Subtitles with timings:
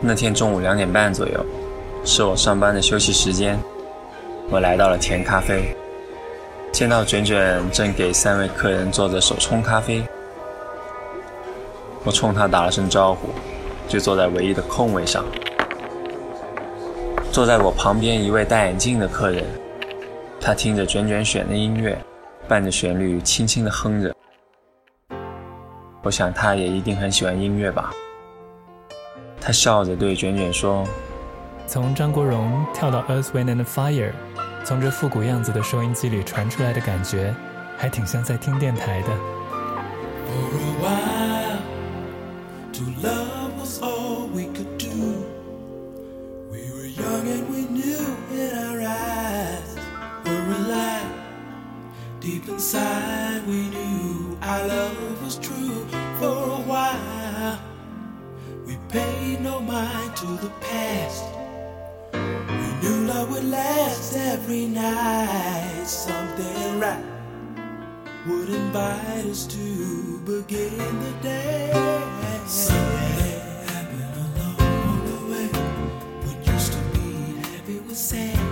[0.00, 1.44] 那天中午两点半左右，
[2.04, 3.58] 是我上班的休息时间。
[4.50, 5.74] 我来到了甜咖啡，
[6.70, 10.04] 见到卷卷正给三位客人做着手冲咖啡。
[12.04, 13.28] 我冲他打了声招呼，
[13.88, 15.24] 就坐在唯一的空位上。
[17.32, 19.44] 坐在我旁边一位戴眼镜的客人，
[20.40, 21.98] 他听着卷卷选的音乐，
[22.46, 24.14] 伴着旋律轻轻地哼着。
[26.02, 27.90] 我想他也一定很喜欢音乐吧。
[29.46, 30.84] 他笑着对卷卷说
[31.68, 34.10] ：“从张国荣跳到 Earth Wind and Fire，
[34.64, 37.32] 从这复古样子的收音机里传出来的感觉，
[37.78, 39.08] 还挺像在听电台的。”
[42.66, 43.46] paid no mind
[56.98, 57.15] to
[59.76, 61.24] the past.
[62.14, 65.84] We knew love would last every night.
[65.84, 67.04] Something right
[68.26, 71.70] would invite us to begin the day.
[72.46, 75.48] Something happened along the way.
[76.24, 78.45] What used to be happy was sad.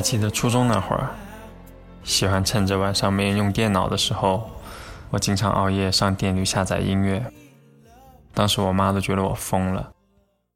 [0.00, 1.10] 还记得初中那会儿，
[2.04, 4.50] 喜欢趁着晚上没人用电脑的时候，
[5.10, 7.22] 我经常熬夜上电驴下载音乐。
[8.32, 9.90] 当时我妈都觉得我疯了，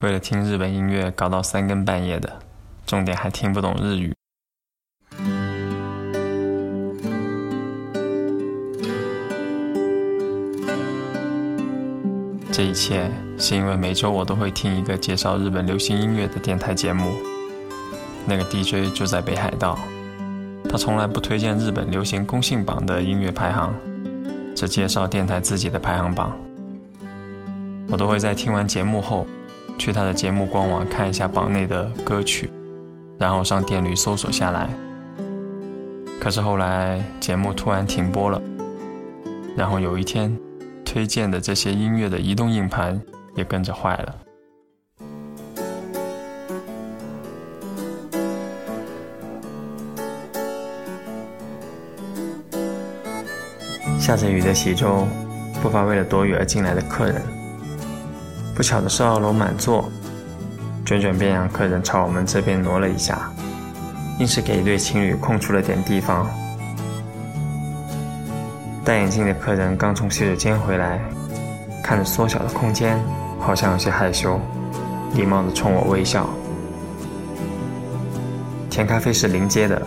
[0.00, 2.40] 为了听日本音乐搞到三更半夜的，
[2.84, 4.12] 重点还听不懂日语。
[12.50, 17.12] 这一切是因为每周我都会听一个介绍日本流行音乐的电台节目，
[18.28, 19.78] 那个 DJ 就在北海道，
[20.68, 23.74] 他从来不推荐日本流行公信榜的音乐排行，
[24.54, 26.36] 只介绍电台自己的排行榜。
[27.88, 29.26] 我都会在听完节目后，
[29.78, 32.50] 去他的节目官网看一下榜内的歌曲，
[33.18, 34.68] 然后上电驴搜索下来。
[36.20, 38.42] 可是后来节目突然停播了，
[39.56, 40.38] 然后有一天，
[40.84, 43.00] 推荐的这些音乐的移动硬盘
[43.34, 44.14] 也跟着坏了。
[53.98, 55.06] 下着雨的喜洲，
[55.60, 57.20] 不乏为了躲雨而进来的客人。
[58.54, 59.90] 不巧的是二楼满座，
[60.84, 63.30] 卷卷便让客人朝我们这边挪了一下，
[64.18, 66.26] 硬是给一对情侣空出了点地方。
[68.84, 70.98] 戴眼镜的客人刚从洗手间回来，
[71.84, 72.98] 看着缩小的空间，
[73.38, 74.40] 好像有些害羞，
[75.14, 76.26] 礼貌地冲我微笑。
[78.70, 79.82] 甜咖啡是临街的，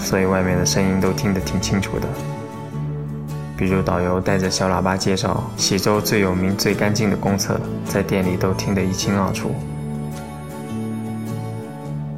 [0.00, 2.08] 所以外面的声音都听得挺清楚的。
[3.56, 9.54] 比如导游带着小喇叭介绍喜洲最有名、最干净的公厕，在店里都听得一清二楚。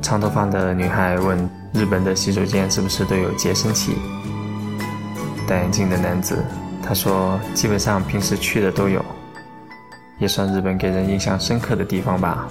[0.00, 1.38] 长头发的女孩问
[1.74, 3.96] ：“日本的洗手间是不是都有洁身器？”
[5.46, 6.42] 戴眼镜的男子
[6.82, 9.04] 他说：“基本上平时去的都有，
[10.18, 12.48] 也算日本给人印象深刻的地方吧。”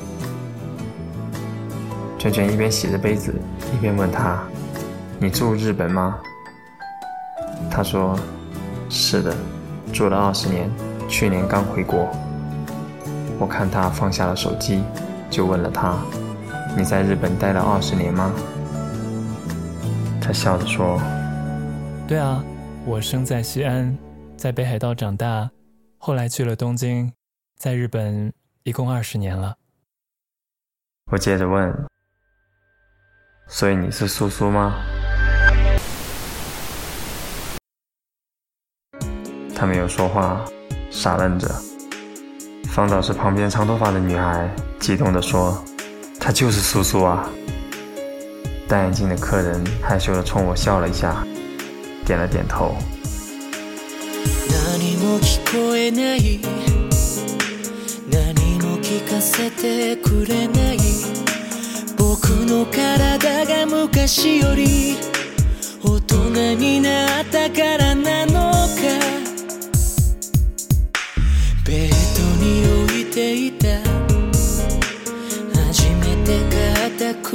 [2.19, 3.33] 卷卷一边洗着杯子，
[3.73, 4.43] 一边问他
[5.17, 6.19] ：“你住日本吗？”
[7.71, 8.15] 他说。
[8.89, 9.35] 是的，
[9.93, 10.69] 住了二十年，
[11.09, 12.09] 去年刚回国。
[13.39, 14.81] 我看他放下了手机，
[15.29, 15.97] 就问了他
[16.77, 18.31] ：“你在日本待了二十年吗？”
[20.21, 20.99] 他笑着说
[22.07, 22.43] ：“对啊，
[22.85, 23.97] 我生在西安，
[24.37, 25.51] 在北海道长大，
[25.97, 27.11] 后来去了东京，
[27.57, 28.31] 在日本
[28.63, 29.57] 一共二十年了。”
[31.11, 31.85] 我接着问
[33.47, 34.73] ：“所以你是苏苏吗？”
[39.55, 40.43] 他没有说话，
[40.91, 41.49] 傻愣着。
[42.71, 45.63] 方导师旁边长头发的女孩激动地说
[46.19, 47.29] ：“她就是苏苏啊！”
[48.67, 51.25] 戴眼镜的客人害羞地冲我笑了一下，
[52.05, 52.75] 点了点头。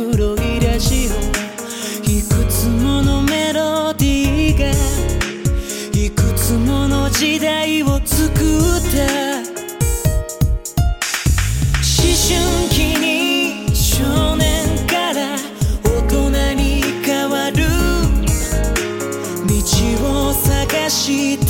[0.01, 4.71] 黒いラジオいくつものメロディーが
[5.93, 9.51] いくつもの時代を作った。
[11.85, 12.33] 思春
[12.71, 15.37] 期に少年から
[15.85, 17.59] 大人に変わる
[19.47, 19.53] 道
[20.31, 21.50] を探して。